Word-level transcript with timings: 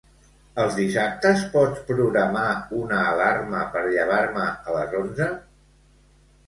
Els 0.61 0.77
dissabtes 0.79 1.43
pots 1.57 1.83
programar 1.91 2.47
una 2.81 3.05
alarma 3.11 3.61
per 3.77 3.85
llevar-me 3.93 4.49
a 4.51 4.79
les 4.81 4.99
onze? 5.05 5.31